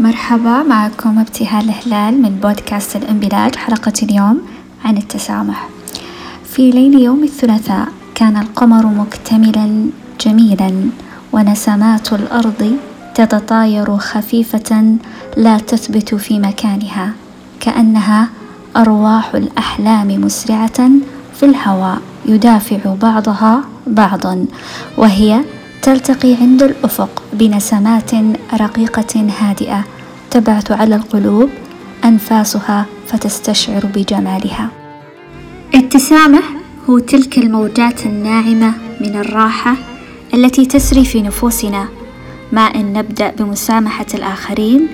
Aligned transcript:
مرحبا 0.00 0.62
معكم 0.62 1.18
ابتهال 1.18 1.70
هلال 1.70 2.22
من 2.22 2.38
بودكاست 2.42 2.96
الإنبلاج 2.96 3.56
حلقة 3.56 3.92
اليوم 4.02 4.40
عن 4.84 4.96
التسامح. 4.96 5.68
في 6.44 6.70
ليل 6.70 6.94
يوم 6.94 7.24
الثلاثاء 7.24 7.88
كان 8.14 8.36
القمر 8.36 8.86
مكتملا 8.86 9.86
جميلا 10.20 10.72
ونسمات 11.32 12.12
الأرض 12.12 12.76
تتطاير 13.14 13.96
خفيفة 13.96 14.96
لا 15.36 15.58
تثبت 15.58 16.14
في 16.14 16.38
مكانها 16.38 17.12
كأنها 17.60 18.28
أرواح 18.76 19.34
الأحلام 19.34 20.20
مسرعة 20.20 20.90
في 21.34 21.42
الهواء 21.42 22.00
يدافع 22.26 22.94
بعضها 23.02 23.60
بعضا 23.86 24.46
وهي 24.96 25.40
تلتقي 25.82 26.34
عند 26.34 26.62
الأفق 26.62 27.22
بنسمات 27.32 28.10
رقيقة 28.60 29.30
هادئة 29.40 29.84
تبعث 30.30 30.72
على 30.72 30.96
القلوب 30.96 31.50
أنفاسها 32.04 32.86
فتستشعر 33.06 33.86
بجمالها. 33.86 34.68
التسامح 35.74 36.42
هو 36.90 36.98
تلك 36.98 37.38
الموجات 37.38 38.06
الناعمة 38.06 38.72
من 39.00 39.16
الراحة 39.16 39.76
التي 40.34 40.66
تسري 40.66 41.04
في 41.04 41.22
نفوسنا. 41.22 41.88
ما 42.52 42.60
إن 42.60 42.92
نبدأ 42.92 43.30
بمسامحة 43.30 44.06
الآخرين 44.14 44.88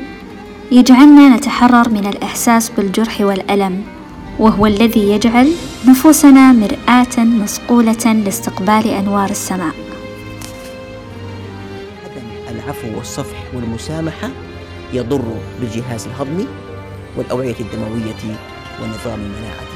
يجعلنا 0.73 1.37
نتحرر 1.37 1.89
من 1.89 2.07
الإحساس 2.07 2.71
بالجرح 2.71 3.21
والألم 3.21 3.83
وهو 4.39 4.67
الذي 4.67 5.11
يجعل 5.11 5.53
نفوسنا 5.89 6.53
مرآة 6.53 7.19
مصقولة 7.19 8.13
لاستقبال 8.25 8.87
أنوار 8.87 9.31
السماء. 9.31 9.75
عدم 12.05 12.57
العفو 12.57 12.97
والصفح 12.97 13.37
والمسامحة. 13.55 14.31
يضر 14.93 15.25
بالجهاز 15.61 16.07
الهضمي 16.07 16.47
والأوعية 17.17 17.55
الدموية 17.61 18.37
ونظام 18.83 19.21
المناعة 19.21 19.76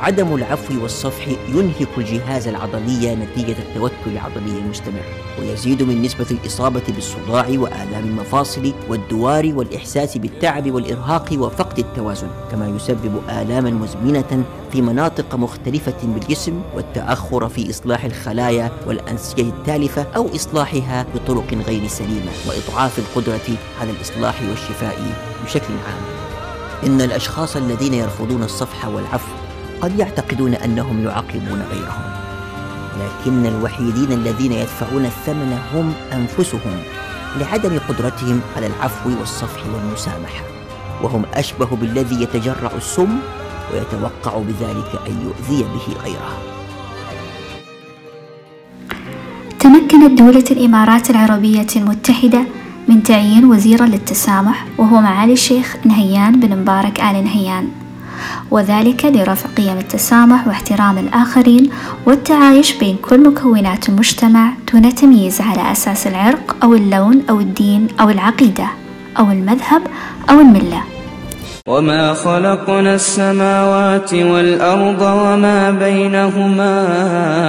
عدم 0.00 0.34
العفو 0.34 0.82
والصفح 0.82 1.28
ينهك 1.48 1.88
الجهاز 1.98 2.48
العضلي 2.48 3.14
نتيجة 3.16 3.56
التوتر 3.58 4.06
العضلي 4.06 4.58
المستمر 4.58 5.02
ويزيد 5.40 5.82
من 5.82 6.02
نسبة 6.02 6.26
الإصابة 6.30 6.82
بالصداع 6.88 7.46
وآلام 7.48 8.04
المفاصل 8.04 8.72
والدوار 8.88 9.52
والإحساس 9.54 10.18
بالتعب 10.18 10.70
والإرهاق 10.70 11.28
وفقد 11.32 11.78
التوازن 11.78 12.28
كما 12.50 12.68
يسبب 12.68 13.20
آلاما 13.28 13.70
مزمنة 13.70 14.44
في 14.72 14.82
مناطق 14.82 15.34
مختلفة 15.34 15.94
بالجسم 16.02 16.60
والتأخر 16.74 17.48
في 17.48 17.70
إصلاح 17.70 18.04
الخلايا 18.04 18.70
والأنسجة 18.86 19.42
التالفة 19.42 20.06
أو 20.16 20.34
إصلاحها 20.34 21.06
بطرق 21.14 21.54
غير 21.66 21.88
سليمة 21.88 22.32
وإضعاف 22.48 22.98
القدرة 22.98 23.56
على 23.80 23.90
الإصلاح 23.90 24.42
والشفاء 24.50 24.98
بشكل 25.44 25.74
عام. 25.86 26.02
إن 26.86 27.00
الأشخاص 27.00 27.56
الذين 27.56 27.94
يرفضون 27.94 28.42
الصفح 28.42 28.86
والعفو 28.88 29.39
قد 29.82 29.98
يعتقدون 29.98 30.54
أنهم 30.54 31.04
يعاقبون 31.04 31.62
غيرهم. 31.72 32.10
لكن 33.00 33.46
الوحيدين 33.46 34.12
الذين 34.12 34.52
يدفعون 34.52 35.04
الثمن 35.04 35.58
هم 35.74 35.92
أنفسهم 36.12 36.76
لعدم 37.40 37.78
قدرتهم 37.88 38.40
على 38.56 38.66
العفو 38.66 39.10
والصفح 39.20 39.60
والمسامحة. 39.74 40.44
وهم 41.02 41.22
أشبه 41.34 41.76
بالذي 41.76 42.22
يتجرع 42.22 42.70
السم 42.76 43.18
ويتوقع 43.72 44.38
بذلك 44.38 45.00
أن 45.06 45.14
يؤذي 45.24 45.62
به 45.62 46.02
غيره. 46.04 46.32
تمكنت 49.60 50.18
دولة 50.18 50.44
الإمارات 50.50 51.10
العربية 51.10 51.66
المتحدة 51.76 52.44
من 52.88 53.02
تعيين 53.02 53.44
وزيرا 53.44 53.86
للتسامح 53.86 54.66
وهو 54.78 55.00
معالي 55.00 55.32
الشيخ 55.32 55.76
نهيان 55.84 56.40
بن 56.40 56.58
مبارك 56.58 57.00
آل 57.00 57.24
نهيان. 57.24 57.79
وذلك 58.50 59.04
لرفع 59.04 59.48
قيم 59.56 59.78
التسامح 59.78 60.46
واحترام 60.46 60.98
الآخرين 60.98 61.70
والتعايش 62.06 62.72
بين 62.72 62.96
كل 62.96 63.28
مكونات 63.28 63.88
المجتمع 63.88 64.52
دون 64.72 64.94
تمييز 64.94 65.40
على 65.40 65.72
أساس 65.72 66.06
العرق 66.06 66.56
أو 66.62 66.74
اللون 66.74 67.22
أو 67.30 67.40
الدين 67.40 67.86
أو 68.00 68.10
العقيدة 68.10 68.66
أو 69.18 69.30
المذهب 69.30 69.82
أو 70.30 70.40
الملة. 70.40 70.82
وما 71.66 72.14
خلقنا 72.14 72.94
السماوات 72.94 74.14
والأرض 74.14 75.02
وما 75.02 75.70
بينهما 75.70 76.74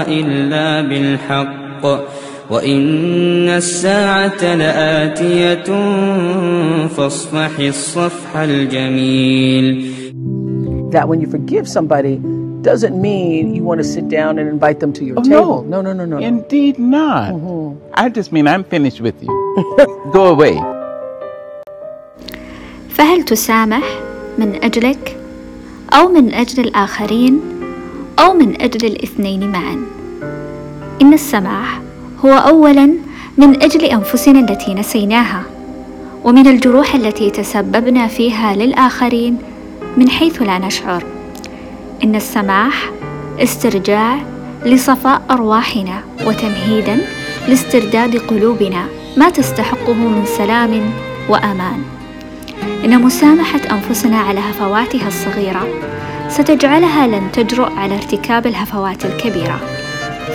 إلا 0.07 0.81
بالحق. 0.89 1.85
وإن 2.49 3.49
الساعة 3.49 4.55
لآتية 4.55 5.63
فاصفح 6.87 7.59
الصفح 7.59 8.37
الجميل. 8.37 9.91
That 10.91 11.07
when 11.07 11.21
you 11.21 11.27
forgive 11.27 11.67
somebody 11.67 12.19
doesn't 12.61 12.99
mean 13.01 13.55
you 13.55 13.63
want 13.63 13.79
to 13.79 13.83
sit 13.83 14.07
down 14.07 14.37
and 14.39 14.47
invite 14.47 14.79
them 14.79 14.93
to 14.93 15.03
your 15.03 15.17
oh, 15.19 15.23
table. 15.23 15.63
No, 15.63 15.81
no, 15.81 15.93
no, 15.93 16.05
no, 16.05 16.17
no. 16.17 16.17
Indeed 16.17 16.77
not. 16.79 17.33
Mm-hmm. 17.33 17.91
I 17.93 18.09
just 18.09 18.31
mean 18.31 18.47
I'm 18.47 18.63
finished 18.63 19.01
with 19.01 19.17
you. 19.21 19.31
Go 20.13 20.27
away. 20.27 20.57
فهل 22.89 23.23
تسامح 23.23 23.83
من 24.37 24.63
أجلك 24.63 25.17
أو 25.93 26.07
من 26.07 26.33
أجل 26.33 26.63
الآخرين 26.63 27.39
أو 28.19 28.33
من 28.33 28.61
أجل 28.61 28.87
الاثنين 28.87 29.51
معا؟ 29.51 29.77
إن 31.01 31.13
السماح 31.13 31.81
هو 32.25 32.31
أولا 32.31 32.85
من 33.37 33.63
أجل 33.63 33.85
أنفسنا 33.85 34.39
التي 34.39 34.73
نسيناها 34.73 35.43
ومن 36.23 36.47
الجروح 36.47 36.95
التي 36.95 37.29
تسببنا 37.29 38.07
فيها 38.07 38.55
للآخرين 38.55 39.37
من 39.97 40.09
حيث 40.09 40.41
لا 40.41 40.57
نشعر. 40.57 41.03
إن 42.03 42.15
السماح 42.15 42.91
استرجاع 43.39 44.17
لصفاء 44.65 45.21
أرواحنا 45.31 46.03
وتمهيدا 46.25 46.97
لاسترداد 47.47 48.17
قلوبنا 48.17 48.85
ما 49.17 49.29
تستحقه 49.29 49.93
من 49.93 50.25
سلام 50.25 50.91
وأمان. 51.29 51.83
إن 52.85 53.01
مسامحة 53.01 53.59
أنفسنا 53.71 54.19
على 54.19 54.39
هفواتها 54.39 55.07
الصغيرة 55.07 55.67
ستجعلها 56.29 57.07
لن 57.07 57.31
تجرؤ 57.31 57.71
على 57.71 57.95
ارتكاب 57.95 58.47
الهفوات 58.47 59.05
الكبيرة. 59.05 59.59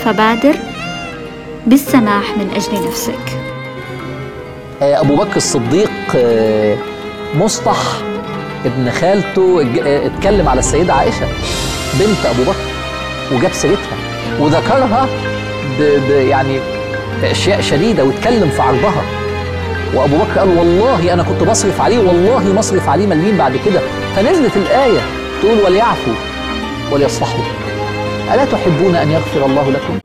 فبادر 0.04 0.56
بالسماح 1.66 2.36
من 2.36 2.50
أجل 2.56 2.86
نفسك. 2.86 3.38
أبو 4.82 5.16
بكر 5.16 5.36
الصديق 5.36 5.90
مصطح 7.34 7.78
ابن 8.64 8.90
خالته 8.90 9.66
اتكلم 10.06 10.48
على 10.48 10.58
السيدة 10.58 10.92
عائشة 10.94 11.26
بنت 12.00 12.26
أبو 12.26 12.42
بكر 12.42 12.66
وجاب 13.32 13.52
سيرتها 13.52 13.96
وذكرها 14.40 15.08
ب 15.78 15.82
ب 15.82 16.10
يعني 16.10 16.58
بأشياء 17.22 17.60
شديدة 17.60 18.04
واتكلم 18.04 18.48
في 18.48 18.62
عرضها. 18.62 19.02
وأبو 19.94 20.16
بكر 20.16 20.38
قال 20.38 20.58
والله 20.58 21.12
أنا 21.12 21.22
كنت 21.22 21.48
بصرف 21.48 21.80
عليه 21.80 21.98
والله 21.98 22.52
ما 22.52 22.60
أصرف 22.60 22.88
عليه 22.88 23.06
مليم 23.06 23.36
بعد 23.36 23.56
كده. 23.66 23.80
فنزلت 24.16 24.56
الآية 24.56 25.00
تقول 25.42 25.58
وليعفوا 25.64 26.12
وليصفحوا 26.92 27.44
ألا 28.34 28.44
تحبون 28.44 28.94
أن 28.94 29.10
يغفر 29.10 29.46
الله 29.46 29.70
لكم؟ 29.70 29.98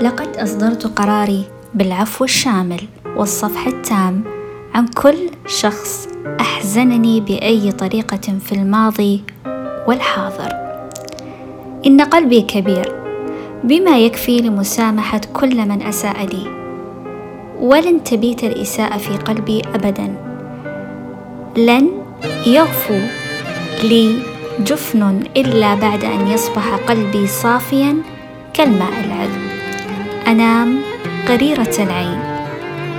لقد 0.00 0.36
أصدرت 0.36 0.86
قراري 0.86 1.44
بالعفو 1.74 2.24
الشامل 2.24 2.80
والصفح 3.16 3.66
التام. 3.66 4.37
عن 4.74 4.86
كل 4.86 5.30
شخص 5.46 6.08
أحزنني 6.40 7.20
بأي 7.20 7.72
طريقة 7.72 8.38
في 8.44 8.52
الماضي 8.52 9.22
والحاضر. 9.86 10.52
إن 11.86 12.00
قلبي 12.00 12.42
كبير 12.42 12.92
بما 13.64 13.98
يكفي 13.98 14.38
لمسامحة 14.40 15.20
كل 15.32 15.68
من 15.68 15.82
أساء 15.82 16.26
لي. 16.26 16.46
ولن 17.60 18.04
تبيت 18.04 18.44
الإساءة 18.44 18.98
في 18.98 19.16
قلبي 19.16 19.62
ابدا. 19.74 20.14
لن 21.56 21.90
يغفو 22.46 23.00
لي 23.82 24.18
جفن 24.60 25.22
إلا 25.36 25.74
بعد 25.74 26.04
أن 26.04 26.28
يصبح 26.28 26.74
قلبي 26.74 27.26
صافيا 27.26 27.96
كالماء 28.54 28.92
العذب. 29.04 29.48
أنام 30.26 30.78
قريرة 31.28 31.74
العين. 31.78 32.27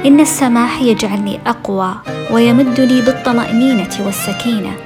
إن 0.05 0.19
السماح 0.19 0.81
يجعلني 0.81 1.39
أقوى 1.47 1.95
ويمدني 2.31 3.01
بالطمأنينة 3.01 4.05
والسكينة 4.05 4.77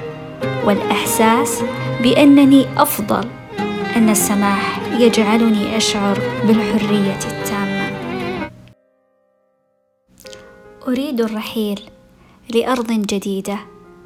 والإحساس 0.64 1.62
بأنني 2.02 2.66
أفضل 2.76 3.28
أن 3.96 4.08
السماح 4.10 4.80
يجعلني 4.92 5.76
أشعر 5.76 6.18
بالحرية 6.46 7.18
التامة. 7.18 7.90
أريد 10.88 11.20
الرحيل 11.20 11.80
لأرض 12.54 12.92
جديدة 12.92 13.58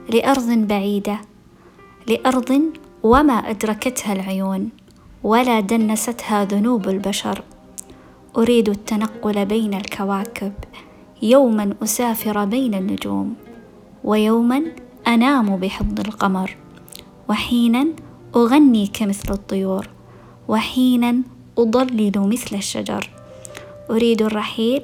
لأرض 0.09 0.49
بعيدة 0.49 1.21
لأرض 2.07 2.63
وما 3.03 3.33
أدركتها 3.51 4.13
العيون 4.13 4.69
ولا 5.23 5.61
دنستها 5.61 6.45
ذنوب 6.45 6.89
البشر. 6.89 7.43
أريد 8.37 8.69
التنقل 8.69 9.45
بين 9.45 9.75
الكواكب. 9.75 10.53
يوما 11.23 11.75
أسافر 11.83 12.45
بين 12.45 12.75
النجوم 12.75 13.35
ويوما 14.05 14.63
أنام 15.07 15.57
بحضن 15.57 16.03
القمر 16.07 16.57
وحينا 17.29 17.87
أغني 18.37 18.87
كمثل 18.87 19.33
الطيور 19.33 19.89
وحينا 20.49 21.23
أضلل 21.59 22.13
مثل 22.17 22.57
الشجر. 22.57 23.11
أريد 23.91 24.23
الرحيل 24.23 24.83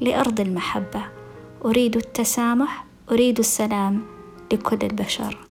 لأرض 0.00 0.40
المحبة 0.40 1.02
أريد 1.64 1.96
التسامح 1.96 2.84
أريد 3.10 3.38
السلام 3.38 4.02
لكل 4.52 4.78
البشر. 4.82 5.38